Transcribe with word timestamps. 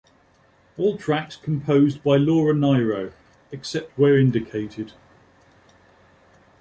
All 0.79 0.97
tracks 0.97 1.35
composed 1.37 2.01
by 2.01 2.17
Laura 2.17 2.55
Nyro, 2.55 3.13
except 3.51 3.95
where 3.99 4.17
indicated. 4.17 4.93